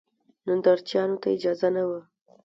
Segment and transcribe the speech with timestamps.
[0.45, 1.99] نندارچیانو ته اجازه نه وه.